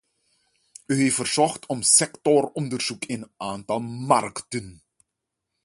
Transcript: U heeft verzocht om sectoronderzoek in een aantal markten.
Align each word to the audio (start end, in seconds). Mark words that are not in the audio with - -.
U 0.87 0.95
heeft 0.95 1.15
verzocht 1.15 1.65
om 1.65 1.81
sectoronderzoek 1.81 3.05
in 3.05 3.21
een 3.21 3.31
aantal 3.37 3.79
markten. 3.79 4.81